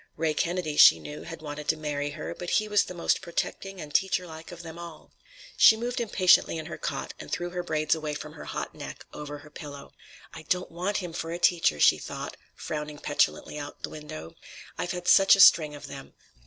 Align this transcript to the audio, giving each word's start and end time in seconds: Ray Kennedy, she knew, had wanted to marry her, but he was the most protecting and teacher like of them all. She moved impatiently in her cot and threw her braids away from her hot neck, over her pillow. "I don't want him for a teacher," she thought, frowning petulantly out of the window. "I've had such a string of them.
Ray 0.17 0.33
Kennedy, 0.33 0.77
she 0.77 0.97
knew, 0.97 1.21
had 1.21 1.43
wanted 1.43 1.67
to 1.67 1.77
marry 1.77 2.09
her, 2.09 2.33
but 2.33 2.49
he 2.57 2.67
was 2.67 2.85
the 2.85 2.95
most 2.95 3.21
protecting 3.21 3.79
and 3.79 3.93
teacher 3.93 4.25
like 4.25 4.51
of 4.51 4.63
them 4.63 4.79
all. 4.79 5.13
She 5.57 5.77
moved 5.77 5.99
impatiently 6.01 6.57
in 6.57 6.65
her 6.65 6.77
cot 6.79 7.13
and 7.19 7.31
threw 7.31 7.51
her 7.51 7.61
braids 7.61 7.93
away 7.93 8.15
from 8.15 8.33
her 8.33 8.45
hot 8.45 8.73
neck, 8.73 9.05
over 9.13 9.37
her 9.37 9.51
pillow. 9.51 9.91
"I 10.33 10.41
don't 10.49 10.71
want 10.71 10.97
him 11.05 11.13
for 11.13 11.31
a 11.31 11.37
teacher," 11.37 11.79
she 11.79 11.99
thought, 11.99 12.35
frowning 12.55 12.97
petulantly 12.97 13.59
out 13.59 13.75
of 13.77 13.83
the 13.83 13.89
window. 13.91 14.33
"I've 14.75 14.89
had 14.91 15.07
such 15.07 15.35
a 15.35 15.39
string 15.39 15.75
of 15.75 15.85
them. 15.85 16.15